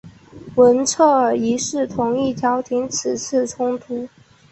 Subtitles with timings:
[0.55, 4.09] 文策尔一世同意调停此次冲突。